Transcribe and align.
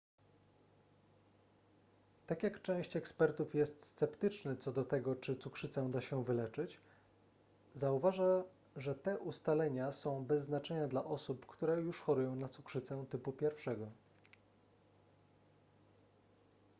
tak 2.27 2.43
jak 2.43 2.61
część 2.61 2.95
ekspertów 2.95 3.55
jest 3.55 3.85
sceptyczny 3.85 4.55
co 4.55 4.71
do 4.71 4.85
tego 4.85 5.15
czy 5.15 5.35
cukrzycę 5.35 5.91
da 5.91 6.01
się 6.01 6.23
wyleczyć 6.23 6.79
zauważa 7.73 8.43
że 8.75 8.95
te 8.95 9.19
ustalenia 9.19 9.91
są 9.91 10.25
bez 10.25 10.43
znaczenia 10.43 10.87
dla 10.87 11.03
osób 11.03 11.45
którze 11.45 11.81
już 11.81 12.01
chorują 12.01 12.35
na 12.35 12.47
cukrzycę 12.47 13.05
typu 13.09 13.33
1 13.41 13.91